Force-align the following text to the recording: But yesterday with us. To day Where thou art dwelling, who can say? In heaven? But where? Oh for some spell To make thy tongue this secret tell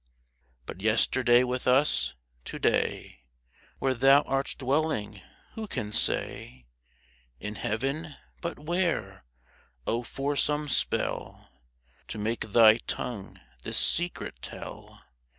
But 0.65 0.81
yesterday 0.81 1.43
with 1.43 1.67
us. 1.67 2.15
To 2.45 2.57
day 2.57 3.25
Where 3.77 3.93
thou 3.93 4.23
art 4.23 4.55
dwelling, 4.57 5.21
who 5.53 5.67
can 5.67 5.93
say? 5.93 6.65
In 7.39 7.53
heaven? 7.53 8.15
But 8.41 8.57
where? 8.57 9.25
Oh 9.85 10.01
for 10.01 10.35
some 10.35 10.69
spell 10.69 11.47
To 12.07 12.17
make 12.17 12.39
thy 12.51 12.77
tongue 12.77 13.39
this 13.61 13.77
secret 13.77 14.41
tell 14.41 15.03